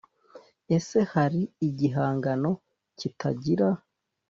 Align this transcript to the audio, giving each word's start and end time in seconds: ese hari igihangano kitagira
ese 0.77 0.97
hari 1.13 1.41
igihangano 1.67 2.51
kitagira 2.97 3.67